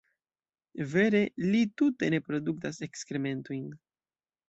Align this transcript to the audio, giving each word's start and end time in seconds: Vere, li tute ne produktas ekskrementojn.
Vere, 0.93 1.21
li 1.51 1.61
tute 1.83 2.11
ne 2.17 2.23
produktas 2.31 2.83
ekskrementojn. 2.91 3.73